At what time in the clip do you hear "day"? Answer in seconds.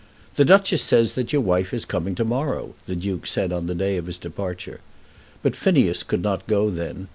3.75-3.97